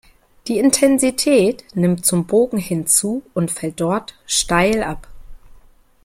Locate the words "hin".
2.57-2.87